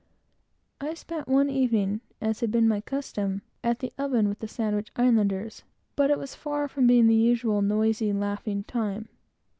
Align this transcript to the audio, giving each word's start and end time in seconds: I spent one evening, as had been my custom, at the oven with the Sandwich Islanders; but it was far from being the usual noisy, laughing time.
I 0.79 0.95
spent 0.95 1.27
one 1.27 1.47
evening, 1.51 2.01
as 2.21 2.39
had 2.39 2.49
been 2.49 2.67
my 2.67 2.81
custom, 2.81 3.43
at 3.63 3.81
the 3.81 3.93
oven 3.99 4.27
with 4.29 4.39
the 4.39 4.47
Sandwich 4.47 4.91
Islanders; 4.95 5.61
but 5.95 6.09
it 6.09 6.17
was 6.17 6.33
far 6.33 6.67
from 6.67 6.87
being 6.87 7.05
the 7.05 7.13
usual 7.13 7.61
noisy, 7.61 8.11
laughing 8.11 8.63
time. 8.63 9.09